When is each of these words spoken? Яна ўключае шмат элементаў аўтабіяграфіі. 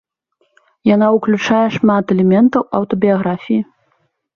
Яна 0.95 1.11
ўключае 1.17 1.61
шмат 1.77 2.05
элементаў 2.19 2.69
аўтабіяграфіі. 2.79 3.61